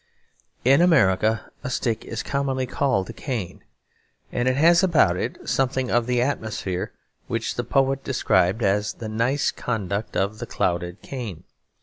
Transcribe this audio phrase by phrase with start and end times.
[0.65, 3.63] In America a stick is commonly called a cane,
[4.31, 6.91] and it has about it something of the atmosphere
[7.27, 11.43] which the poet described as the nice conduct of the clouded cane.